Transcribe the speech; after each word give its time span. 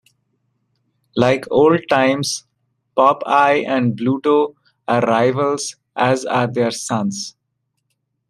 Like 1.15 1.45
old 1.51 1.81
times, 1.87 2.45
Popeye 2.97 3.67
and 3.67 3.95
Bluto 3.95 4.55
are 4.87 5.01
rivals, 5.01 5.75
as 5.95 6.25
are 6.25 6.47
their 6.47 6.71
sons. 6.71 7.35